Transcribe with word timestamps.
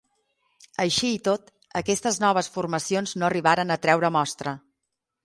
Així 0.83 1.11
i 1.17 1.19
tot, 1.27 1.51
aquestes 1.81 2.17
noves 2.23 2.49
formacions 2.55 3.13
no 3.23 3.29
arribaren 3.29 3.75
a 3.77 3.79
treure 3.85 4.13
mostra. 4.17 4.55